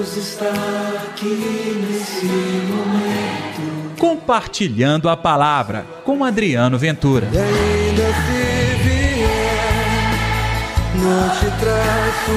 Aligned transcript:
Deus 0.00 0.16
está 0.16 0.50
aqui 1.04 1.76
nesse 1.86 2.24
momento. 2.24 3.98
Compartilhando 3.98 5.10
a 5.10 5.16
palavra 5.16 5.84
com 6.06 6.24
Adriano 6.24 6.78
Ventura. 6.78 7.28
E 7.30 7.36
ainda 7.36 8.06
se 8.06 8.78
vier, 8.82 9.28
não 10.96 11.28
te 11.28 11.44
traço. 11.60 12.32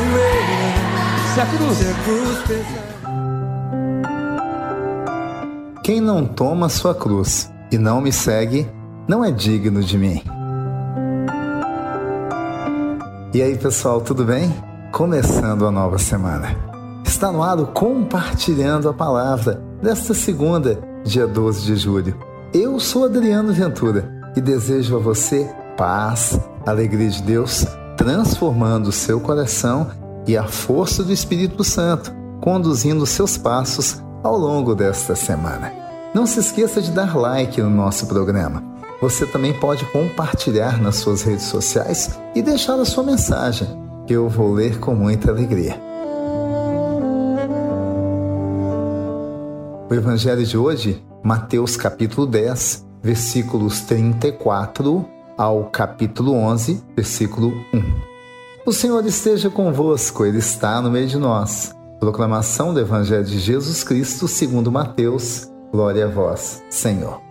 Se 1.34 1.40
a 1.40 1.46
cruz, 1.46 1.78
Se 1.78 1.88
a 1.88 1.94
cruz 2.04 2.40
pesar. 2.46 2.84
Quem 5.86 6.02
não 6.02 6.26
toma 6.26 6.68
sua 6.68 6.94
cruz 6.94 7.50
e 7.72 7.78
não 7.78 8.02
me 8.02 8.12
segue, 8.12 8.70
não 9.08 9.24
é 9.24 9.32
digno 9.32 9.82
de 9.82 9.98
mim. 9.98 10.22
E 13.34 13.42
aí, 13.42 13.58
pessoal, 13.58 14.02
tudo 14.02 14.26
bem? 14.26 14.54
Começando 14.92 15.66
a 15.66 15.72
nova 15.72 15.98
semana. 15.98 16.73
Está 17.14 17.32
no 17.32 17.44
ar 17.44 17.64
compartilhando 17.68 18.90
a 18.90 18.94
palavra 18.94 19.62
desta 19.80 20.16
segunda, 20.16 20.80
dia 21.06 21.28
12 21.28 21.62
de 21.62 21.76
julho. 21.76 22.18
Eu 22.52 22.80
sou 22.80 23.06
Adriano 23.06 23.54
Ventura 23.54 24.12
e 24.36 24.42
desejo 24.42 24.96
a 24.96 25.00
você 25.00 25.48
paz, 25.78 26.40
alegria 26.66 27.12
de 27.12 27.22
Deus, 27.22 27.68
transformando 27.96 28.88
o 28.88 28.92
seu 28.92 29.20
coração 29.20 29.92
e 30.26 30.36
a 30.36 30.46
força 30.46 31.04
do 31.04 31.14
Espírito 31.14 31.64
Santo, 31.64 32.12
conduzindo 32.42 33.06
seus 33.06 33.38
passos 33.38 34.02
ao 34.24 34.36
longo 34.36 34.74
desta 34.74 35.16
semana. 35.16 35.72
Não 36.16 36.26
se 36.26 36.40
esqueça 36.40 36.82
de 36.82 36.90
dar 36.90 37.16
like 37.16 37.62
no 37.62 37.70
nosso 37.70 38.08
programa. 38.08 38.64
Você 39.00 39.28
também 39.28 39.54
pode 39.60 39.86
compartilhar 39.92 40.82
nas 40.82 40.96
suas 40.96 41.22
redes 41.22 41.46
sociais 41.46 42.20
e 42.34 42.42
deixar 42.42 42.80
a 42.80 42.86
sua 42.86 43.04
mensagem, 43.04 43.68
que 44.08 44.14
eu 44.14 44.28
vou 44.28 44.52
ler 44.52 44.80
com 44.80 44.96
muita 44.96 45.30
alegria. 45.30 45.93
O 49.94 49.96
evangelho 49.96 50.44
de 50.44 50.58
hoje, 50.58 51.06
Mateus 51.24 51.78
capítulo 51.78 52.26
10, 52.26 52.84
versículos 53.04 53.82
34 53.82 55.08
ao 55.38 55.66
capítulo 55.66 56.34
11, 56.34 56.84
versículo 56.96 57.54
1. 57.72 57.84
O 58.66 58.74
Senhor 58.74 59.06
esteja 59.06 59.52
convosco, 59.52 60.26
Ele 60.26 60.40
está 60.40 60.82
no 60.82 60.90
meio 60.90 61.06
de 61.06 61.20
nós. 61.20 61.76
Proclamação 62.00 62.74
do 62.74 62.80
Evangelho 62.80 63.24
de 63.24 63.38
Jesus 63.38 63.84
Cristo 63.84 64.28
segundo 64.28 64.72
Mateus. 64.72 65.48
Glória 65.72 66.06
a 66.06 66.10
vós, 66.10 66.64
Senhor. 66.72 67.22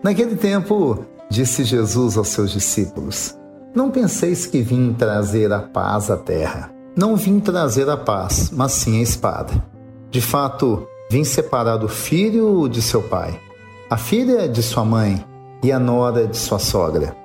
Naquele 0.00 0.36
tempo, 0.36 1.04
disse 1.28 1.64
Jesus 1.64 2.16
aos 2.16 2.28
seus 2.28 2.52
discípulos: 2.52 3.36
Não 3.74 3.90
penseis 3.90 4.46
que 4.46 4.62
vim 4.62 4.94
trazer 4.94 5.52
a 5.52 5.58
paz 5.58 6.12
à 6.12 6.16
terra. 6.16 6.70
Não 6.96 7.16
vim 7.16 7.40
trazer 7.40 7.90
a 7.90 7.96
paz, 7.96 8.52
mas 8.52 8.70
sim 8.70 9.00
a 9.00 9.02
espada. 9.02 9.52
De 10.12 10.20
fato, 10.20 10.86
vim 11.10 11.24
separar 11.24 11.82
o 11.82 11.88
filho 11.88 12.68
de 12.68 12.82
seu 12.82 13.02
pai, 13.02 13.40
a 13.88 13.96
filha 13.96 14.48
de 14.48 14.62
sua 14.62 14.84
mãe 14.84 15.24
e 15.62 15.72
a 15.72 15.78
nora 15.78 16.26
de 16.26 16.36
sua 16.36 16.58
sogra. 16.58 17.16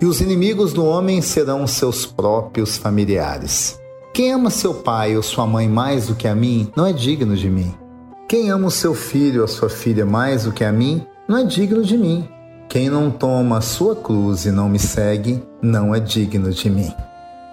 E 0.00 0.06
os 0.06 0.20
inimigos 0.20 0.72
do 0.72 0.84
homem 0.84 1.20
serão 1.20 1.66
seus 1.66 2.06
próprios 2.06 2.76
familiares. 2.76 3.80
Quem 4.12 4.32
ama 4.32 4.50
seu 4.50 4.74
pai 4.74 5.16
ou 5.16 5.22
sua 5.22 5.46
mãe 5.46 5.68
mais 5.68 6.08
do 6.08 6.14
que 6.14 6.28
a 6.28 6.34
mim, 6.34 6.70
não 6.76 6.86
é 6.86 6.92
digno 6.92 7.36
de 7.36 7.48
mim. 7.48 7.74
Quem 8.28 8.50
ama 8.50 8.68
o 8.68 8.70
seu 8.70 8.94
filho 8.94 9.42
ou 9.42 9.48
sua 9.48 9.68
filha 9.68 10.04
mais 10.06 10.44
do 10.44 10.52
que 10.52 10.64
a 10.64 10.72
mim, 10.72 11.06
não 11.28 11.38
é 11.38 11.44
digno 11.44 11.84
de 11.84 11.96
mim. 11.96 12.28
Quem 12.68 12.88
não 12.88 13.10
toma 13.10 13.58
a 13.58 13.60
sua 13.60 13.94
cruz 13.94 14.44
e 14.44 14.50
não 14.50 14.68
me 14.68 14.78
segue, 14.78 15.42
não 15.60 15.94
é 15.94 16.00
digno 16.00 16.50
de 16.50 16.70
mim. 16.70 16.92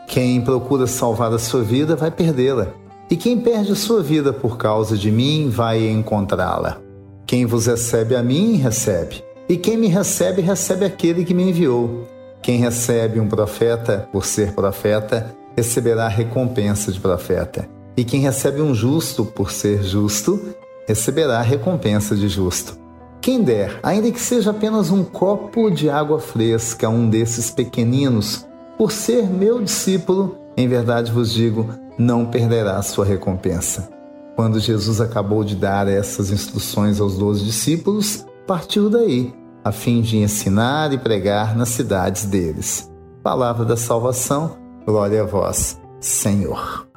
Quem 0.07 0.41
procura 0.41 0.87
salvar 0.87 1.31
a 1.33 1.39
sua 1.39 1.61
vida 1.61 1.95
vai 1.95 2.09
perdê-la, 2.09 2.73
e 3.09 3.17
quem 3.17 3.39
perde 3.39 3.75
sua 3.75 4.03
vida 4.03 4.31
por 4.31 4.57
causa 4.57 4.95
de 4.95 5.09
mim 5.09 5.49
vai 5.49 5.89
encontrá-la. 5.89 6.77
Quem 7.25 7.45
vos 7.45 7.65
recebe 7.65 8.15
a 8.15 8.21
mim, 8.21 8.57
recebe, 8.57 9.23
e 9.47 9.57
quem 9.57 9.77
me 9.77 9.87
recebe, 9.87 10.41
recebe 10.41 10.85
aquele 10.85 11.25
que 11.25 11.33
me 11.33 11.49
enviou. 11.49 12.07
Quem 12.41 12.59
recebe 12.59 13.19
um 13.19 13.27
profeta 13.27 14.07
por 14.11 14.25
ser 14.25 14.53
profeta, 14.53 15.35
receberá 15.57 16.07
recompensa 16.07 16.91
de 16.91 16.99
profeta. 16.99 17.67
E 17.97 18.03
quem 18.03 18.21
recebe 18.21 18.61
um 18.61 18.73
justo 18.73 19.25
por 19.25 19.51
ser 19.51 19.83
justo, 19.83 20.39
receberá 20.87 21.41
recompensa 21.41 22.15
de 22.15 22.29
justo. 22.29 22.77
Quem 23.19 23.43
der, 23.43 23.79
ainda 23.83 24.09
que 24.11 24.21
seja 24.21 24.51
apenas 24.51 24.91
um 24.91 25.03
copo 25.03 25.69
de 25.69 25.89
água 25.89 26.19
fresca 26.19 26.87
a 26.87 26.89
um 26.89 27.09
desses 27.09 27.49
pequeninos, 27.49 28.45
por 28.77 28.91
ser 28.91 29.23
meu 29.23 29.61
discípulo, 29.61 30.37
em 30.55 30.67
verdade 30.67 31.11
vos 31.11 31.33
digo, 31.33 31.67
não 31.99 32.25
perderá 32.25 32.81
sua 32.81 33.03
recompensa. 33.03 33.89
Quando 34.37 34.57
Jesus 34.57 35.01
acabou 35.01 35.43
de 35.43 35.53
dar 35.53 35.85
essas 35.89 36.31
instruções 36.31 37.01
aos 37.01 37.17
doze 37.17 37.43
discípulos, 37.43 38.25
partiu 38.47 38.89
daí, 38.89 39.33
a 39.65 39.71
fim 39.73 40.01
de 40.01 40.17
ensinar 40.17 40.93
e 40.93 40.97
pregar 40.97 41.57
nas 41.57 41.67
cidades 41.69 42.23
deles. 42.23 42.89
Palavra 43.21 43.65
da 43.65 43.75
salvação, 43.75 44.55
glória 44.85 45.23
a 45.23 45.25
vós, 45.25 45.77
Senhor. 45.99 46.87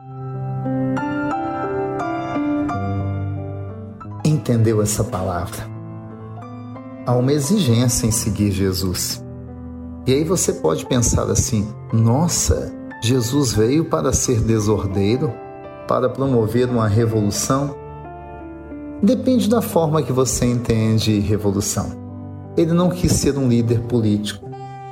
Entendeu 4.25 4.81
essa 4.81 5.03
palavra? 5.03 5.69
Há 7.05 7.13
uma 7.17 7.33
exigência 7.33 8.07
em 8.07 8.13
seguir 8.13 8.53
Jesus. 8.53 9.21
E 10.07 10.15
aí 10.15 10.23
você 10.23 10.53
pode 10.53 10.87
pensar 10.87 11.29
assim: 11.29 11.69
nossa, 11.93 12.73
Jesus 13.05 13.53
veio 13.53 13.85
para 13.85 14.13
ser 14.13 14.41
desordeiro, 14.41 15.35
para 15.89 16.09
promover 16.09 16.69
uma 16.69 16.87
revolução? 16.87 17.75
Depende 19.03 19.49
da 19.49 19.61
forma 19.61 20.05
que 20.05 20.13
você 20.13 20.45
entende 20.47 21.19
revolução. 21.19 21.91
Ele 22.57 22.73
não 22.73 22.91
quis 22.91 23.11
ser 23.11 23.37
um 23.37 23.49
líder 23.49 23.81
político. 23.81 24.49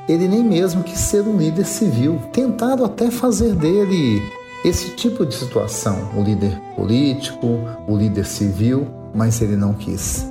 Ele 0.09 0.26
nem 0.26 0.43
mesmo 0.43 0.82
quis 0.82 0.99
ser 0.99 1.22
um 1.22 1.37
líder 1.37 1.65
civil. 1.65 2.20
Tentaram 2.32 2.84
até 2.84 3.12
fazer 3.12 3.54
dele 3.54 4.20
esse 4.65 4.91
tipo 4.97 5.25
de 5.25 5.32
situação, 5.32 6.10
o 6.16 6.20
líder 6.25 6.60
político, 6.75 7.60
o 7.87 7.97
líder 7.97 8.26
civil, 8.26 8.88
mas 9.15 9.41
ele 9.41 9.54
não 9.54 9.72
quis. 9.72 10.28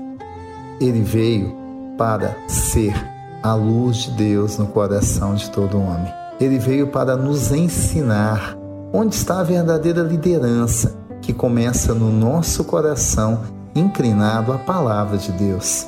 Ele 0.82 1.02
veio 1.02 1.56
para 1.98 2.36
ser 2.46 2.94
a 3.42 3.54
luz 3.54 4.00
de 4.00 4.12
Deus 4.12 4.58
no 4.58 4.68
coração 4.68 5.34
de 5.34 5.50
todo 5.50 5.80
homem. 5.80 6.19
Ele 6.40 6.58
veio 6.58 6.88
para 6.88 7.16
nos 7.16 7.52
ensinar 7.52 8.58
onde 8.94 9.16
está 9.16 9.40
a 9.40 9.44
verdadeira 9.44 10.02
liderança 10.02 10.98
que 11.22 11.34
começa 11.34 11.94
no 11.94 12.12
nosso 12.12 12.64
coração 12.64 13.42
inclinado 13.76 14.52
à 14.52 14.58
palavra 14.58 15.18
de 15.18 15.32
Deus. 15.32 15.88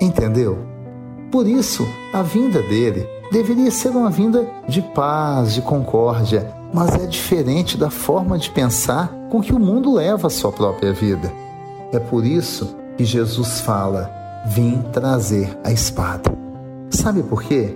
Entendeu? 0.00 0.58
Por 1.30 1.46
isso, 1.46 1.86
a 2.12 2.22
vinda 2.22 2.60
dele 2.62 3.08
deveria 3.30 3.70
ser 3.70 3.90
uma 3.90 4.10
vinda 4.10 4.46
de 4.68 4.82
paz, 4.82 5.54
de 5.54 5.62
concórdia, 5.62 6.52
mas 6.74 6.94
é 6.94 7.06
diferente 7.06 7.78
da 7.78 7.88
forma 7.88 8.38
de 8.38 8.50
pensar 8.50 9.10
com 9.30 9.40
que 9.40 9.54
o 9.54 9.58
mundo 9.58 9.94
leva 9.94 10.26
a 10.26 10.30
sua 10.30 10.52
própria 10.52 10.92
vida. 10.92 11.32
É 11.92 11.98
por 11.98 12.26
isso 12.26 12.76
que 12.96 13.04
Jesus 13.04 13.60
fala: 13.60 14.10
Vim 14.46 14.82
trazer 14.92 15.56
a 15.64 15.72
espada. 15.72 16.30
Sabe 16.90 17.22
por 17.22 17.42
quê? 17.42 17.74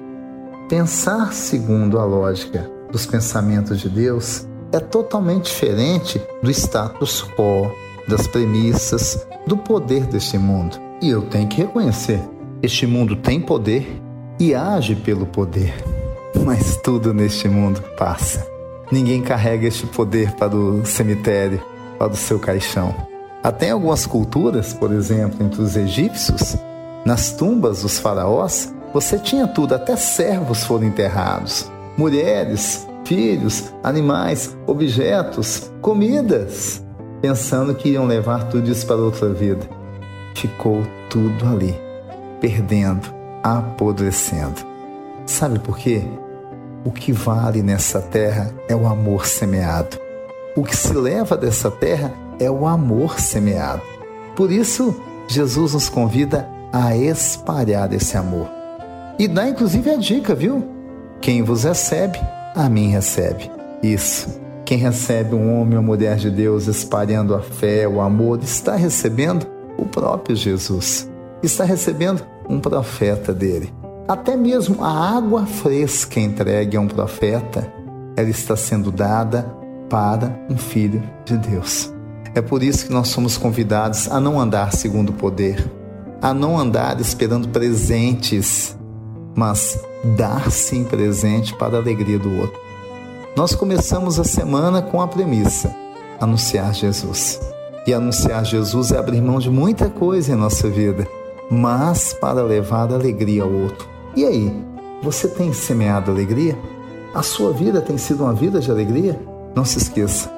Pensar 0.68 1.32
segundo 1.32 1.96
a 1.96 2.04
lógica 2.04 2.68
dos 2.90 3.06
pensamentos 3.06 3.78
de 3.78 3.88
Deus 3.88 4.48
é 4.72 4.80
totalmente 4.80 5.44
diferente 5.44 6.20
do 6.42 6.50
status 6.50 7.22
quo, 7.22 7.70
das 8.08 8.26
premissas, 8.26 9.24
do 9.46 9.56
poder 9.56 10.06
deste 10.06 10.36
mundo. 10.36 10.76
E 11.00 11.08
eu 11.08 11.22
tenho 11.22 11.46
que 11.46 11.62
reconhecer: 11.62 12.20
este 12.60 12.84
mundo 12.84 13.14
tem 13.14 13.40
poder 13.40 13.86
e 14.40 14.56
age 14.56 14.96
pelo 14.96 15.24
poder. 15.24 15.72
Mas 16.44 16.76
tudo 16.78 17.14
neste 17.14 17.48
mundo 17.48 17.80
passa. 17.96 18.44
Ninguém 18.90 19.22
carrega 19.22 19.68
este 19.68 19.86
poder 19.86 20.32
para 20.32 20.56
o 20.56 20.84
cemitério, 20.84 21.62
para 21.96 22.12
o 22.12 22.16
seu 22.16 22.40
caixão. 22.40 22.92
Até 23.40 23.68
em 23.68 23.70
algumas 23.70 24.04
culturas, 24.04 24.72
por 24.72 24.92
exemplo, 24.92 25.46
entre 25.46 25.62
os 25.62 25.76
egípcios, 25.76 26.56
nas 27.04 27.30
tumbas 27.30 27.82
dos 27.82 28.00
faraós, 28.00 28.74
você 28.96 29.18
tinha 29.18 29.46
tudo, 29.46 29.74
até 29.74 29.94
servos 29.94 30.64
foram 30.64 30.84
enterrados. 30.86 31.70
Mulheres, 31.98 32.88
filhos, 33.04 33.70
animais, 33.82 34.56
objetos, 34.66 35.70
comidas, 35.82 36.82
pensando 37.20 37.74
que 37.74 37.90
iam 37.90 38.06
levar 38.06 38.48
tudo 38.48 38.70
isso 38.70 38.86
para 38.86 38.96
outra 38.96 39.28
vida. 39.28 39.68
Ficou 40.34 40.82
tudo 41.10 41.46
ali, 41.46 41.78
perdendo, 42.40 43.06
apodrecendo. 43.42 44.64
Sabe 45.26 45.58
por 45.58 45.76
quê? 45.76 46.02
O 46.82 46.90
que 46.90 47.12
vale 47.12 47.62
nessa 47.62 48.00
terra 48.00 48.50
é 48.66 48.74
o 48.74 48.86
amor 48.86 49.26
semeado. 49.26 49.98
O 50.56 50.62
que 50.62 50.74
se 50.74 50.94
leva 50.94 51.36
dessa 51.36 51.70
terra 51.70 52.14
é 52.40 52.50
o 52.50 52.66
amor 52.66 53.20
semeado. 53.20 53.82
Por 54.34 54.50
isso, 54.50 54.98
Jesus 55.28 55.74
nos 55.74 55.90
convida 55.90 56.48
a 56.72 56.96
espalhar 56.96 57.92
esse 57.92 58.16
amor. 58.16 58.55
E 59.18 59.26
dá 59.26 59.48
inclusive 59.48 59.90
a 59.90 59.96
dica, 59.96 60.34
viu? 60.34 60.64
Quem 61.20 61.42
vos 61.42 61.64
recebe, 61.64 62.18
a 62.54 62.68
mim 62.68 62.88
recebe. 62.88 63.50
Isso. 63.82 64.40
Quem 64.64 64.78
recebe 64.78 65.34
um 65.34 65.60
homem 65.60 65.78
ou 65.78 65.82
mulher 65.82 66.16
de 66.16 66.30
Deus 66.30 66.66
espalhando 66.66 67.34
a 67.34 67.40
fé, 67.40 67.86
o 67.86 68.00
amor, 68.00 68.42
está 68.42 68.74
recebendo 68.76 69.46
o 69.78 69.86
próprio 69.86 70.36
Jesus. 70.36 71.08
Está 71.42 71.64
recebendo 71.64 72.22
um 72.48 72.58
profeta 72.58 73.32
dele. 73.32 73.72
Até 74.08 74.36
mesmo 74.36 74.84
a 74.84 75.16
água 75.16 75.46
fresca 75.46 76.20
entregue 76.20 76.76
a 76.76 76.80
um 76.80 76.88
profeta, 76.88 77.72
ela 78.16 78.28
está 78.28 78.56
sendo 78.56 78.90
dada 78.90 79.42
para 79.88 80.38
um 80.50 80.56
filho 80.56 81.02
de 81.24 81.36
Deus. 81.36 81.92
É 82.34 82.42
por 82.42 82.62
isso 82.62 82.86
que 82.86 82.92
nós 82.92 83.08
somos 83.08 83.38
convidados 83.38 84.10
a 84.10 84.20
não 84.20 84.38
andar 84.38 84.72
segundo 84.72 85.10
o 85.10 85.14
poder, 85.14 85.64
a 86.20 86.34
não 86.34 86.58
andar 86.58 87.00
esperando 87.00 87.48
presentes, 87.48 88.76
mas 89.36 89.78
dar 90.02 90.50
sim 90.50 90.82
presente 90.82 91.54
para 91.54 91.76
a 91.76 91.80
alegria 91.80 92.18
do 92.18 92.34
outro. 92.40 92.58
Nós 93.36 93.54
começamos 93.54 94.18
a 94.18 94.24
semana 94.24 94.80
com 94.80 95.00
a 95.02 95.06
premissa: 95.06 95.76
anunciar 96.18 96.74
Jesus. 96.74 97.38
E 97.86 97.94
anunciar 97.94 98.44
Jesus 98.44 98.90
é 98.90 98.98
abrir 98.98 99.20
mão 99.20 99.38
de 99.38 99.50
muita 99.50 99.88
coisa 99.88 100.32
em 100.32 100.36
nossa 100.36 100.68
vida, 100.68 101.06
mas 101.48 102.14
para 102.14 102.42
levar 102.42 102.92
alegria 102.92 103.44
ao 103.44 103.52
outro. 103.52 103.86
E 104.16 104.24
aí, 104.24 104.64
você 105.02 105.28
tem 105.28 105.52
semeado 105.52 106.10
alegria? 106.10 106.58
A 107.14 107.22
sua 107.22 107.52
vida 107.52 107.80
tem 107.80 107.96
sido 107.96 108.24
uma 108.24 108.32
vida 108.32 108.58
de 108.58 108.70
alegria? 108.70 109.20
Não 109.54 109.64
se 109.64 109.78
esqueça. 109.78 110.34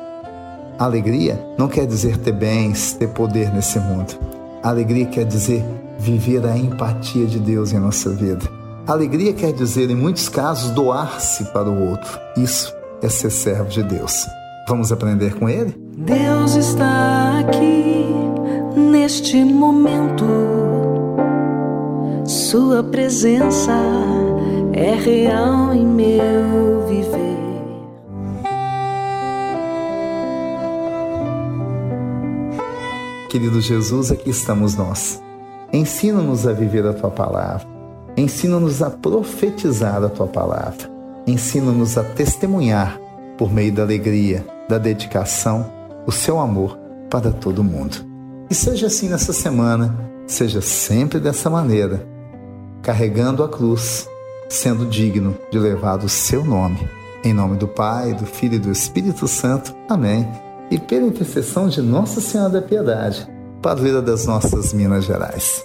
Alegria 0.78 1.42
não 1.56 1.68
quer 1.68 1.86
dizer 1.86 2.18
ter 2.18 2.32
bens, 2.32 2.92
ter 2.92 3.08
poder 3.08 3.52
nesse 3.52 3.78
mundo. 3.78 4.14
Alegria 4.62 5.06
quer 5.06 5.24
dizer 5.24 5.64
viver 5.98 6.44
a 6.46 6.56
empatia 6.56 7.26
de 7.26 7.38
Deus 7.38 7.72
em 7.72 7.78
nossa 7.78 8.10
vida. 8.10 8.57
Alegria 8.88 9.34
quer 9.34 9.52
dizer, 9.52 9.90
em 9.90 9.94
muitos 9.94 10.30
casos, 10.30 10.70
doar-se 10.70 11.44
para 11.52 11.68
o 11.68 11.90
outro. 11.90 12.18
Isso 12.38 12.74
é 13.02 13.08
ser 13.10 13.30
servo 13.30 13.68
de 13.68 13.82
Deus. 13.82 14.26
Vamos 14.66 14.90
aprender 14.90 15.38
com 15.38 15.46
ele? 15.46 15.74
Deus 15.98 16.54
está 16.54 17.38
aqui 17.38 18.06
neste 18.74 19.44
momento. 19.44 20.24
Sua 22.24 22.82
presença 22.82 23.76
é 24.72 24.94
real 24.94 25.74
em 25.74 25.84
meu 25.84 26.86
viver. 26.88 27.36
Querido 33.28 33.60
Jesus, 33.60 34.10
aqui 34.10 34.30
estamos 34.30 34.76
nós. 34.76 35.22
Ensina-nos 35.70 36.46
a 36.46 36.54
viver 36.54 36.86
a 36.86 36.94
tua 36.94 37.10
palavra. 37.10 37.77
Ensina-nos 38.18 38.82
a 38.82 38.90
profetizar 38.90 40.02
a 40.02 40.08
tua 40.08 40.26
palavra. 40.26 40.90
Ensina-nos 41.24 41.96
a 41.96 42.02
testemunhar 42.02 42.98
por 43.38 43.52
meio 43.52 43.72
da 43.72 43.84
alegria, 43.84 44.44
da 44.68 44.76
dedicação, 44.76 45.70
o 46.04 46.10
seu 46.10 46.40
amor 46.40 46.76
para 47.08 47.30
todo 47.30 47.62
mundo. 47.62 47.96
E 48.50 48.54
seja 48.56 48.88
assim 48.88 49.08
nessa 49.08 49.32
semana, 49.32 49.94
seja 50.26 50.60
sempre 50.60 51.20
dessa 51.20 51.48
maneira, 51.48 52.04
carregando 52.82 53.44
a 53.44 53.48
cruz, 53.48 54.08
sendo 54.48 54.84
digno 54.84 55.38
de 55.52 55.58
levar 55.60 56.02
o 56.02 56.08
seu 56.08 56.44
nome. 56.44 56.88
Em 57.22 57.32
nome 57.32 57.56
do 57.56 57.68
Pai, 57.68 58.14
do 58.14 58.26
Filho 58.26 58.56
e 58.56 58.58
do 58.58 58.72
Espírito 58.72 59.28
Santo. 59.28 59.72
Amém. 59.88 60.28
E 60.72 60.78
pela 60.78 61.06
intercessão 61.06 61.68
de 61.68 61.80
Nossa 61.80 62.20
Senhora 62.20 62.50
da 62.50 62.62
Piedade, 62.62 63.28
padroeira 63.62 64.02
das 64.02 64.26
nossas 64.26 64.72
Minas 64.72 65.04
Gerais. 65.04 65.64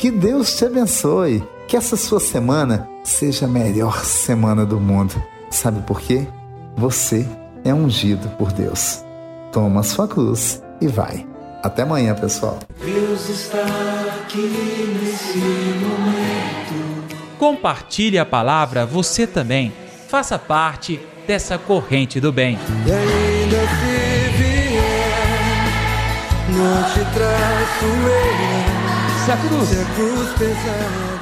Que 0.00 0.10
Deus 0.10 0.56
te 0.56 0.64
abençoe. 0.64 1.44
Que 1.68 1.76
essa 1.76 1.94
sua 1.94 2.18
semana 2.18 2.88
seja 3.04 3.44
a 3.44 3.48
melhor 3.48 4.02
semana 4.02 4.64
do 4.64 4.80
mundo. 4.80 5.22
Sabe 5.50 5.82
por 5.82 6.00
quê? 6.00 6.26
Você 6.74 7.28
é 7.66 7.74
ungido 7.74 8.26
por 8.38 8.50
Deus. 8.50 9.04
Toma 9.52 9.82
sua 9.82 10.08
cruz 10.08 10.62
e 10.80 10.86
vai. 10.86 11.26
Até 11.62 11.82
amanhã, 11.82 12.14
pessoal. 12.14 12.58
Deus 12.82 13.28
está 13.28 13.62
aqui 14.22 14.38
nesse 15.02 15.38
momento. 15.84 17.18
Compartilhe 17.38 18.18
a 18.18 18.24
palavra 18.24 18.86
você 18.86 19.26
também. 19.26 19.70
Faça 20.08 20.38
parte 20.38 20.98
dessa 21.26 21.58
corrente 21.58 22.18
do 22.18 22.32
bem. 22.32 22.58
E 22.86 22.90
ainda 22.90 23.58
se 23.68 24.38
vier, 24.38 24.78
não 26.56 26.84
te 26.84 27.00
traço 27.12 27.84
eu. 27.84 28.79
Se 29.24 29.32
a 29.32 29.36
cruz. 29.36 29.68
Se 29.68 29.82
a 29.82 29.84
cruz 29.94 31.19